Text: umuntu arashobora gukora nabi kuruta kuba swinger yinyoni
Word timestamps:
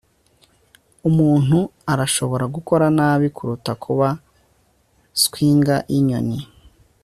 umuntu 1.09 1.59
arashobora 1.91 2.45
gukora 2.55 2.85
nabi 2.97 3.27
kuruta 3.35 3.71
kuba 3.83 4.07
swinger 5.21 5.81
yinyoni 5.93 6.39